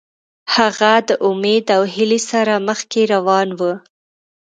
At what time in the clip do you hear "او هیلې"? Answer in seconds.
1.75-2.19